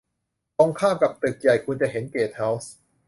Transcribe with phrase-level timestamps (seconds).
[0.57, 2.71] ตรงข้ามกับตึกใหญ่ คุณจะเห็นเกสต์เฮาส์